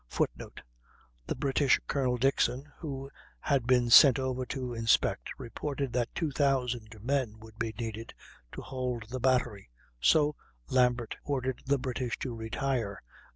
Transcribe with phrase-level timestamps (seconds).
[0.07, 0.61] [Footnote:
[1.27, 2.17] The British Col.
[2.17, 8.15] Dickson, who had been sent over to inspect, reported that 2,000 men would be needed
[8.53, 9.69] to hold the battery;
[9.99, 10.35] so
[10.69, 13.03] Lambert ordered the British to retire.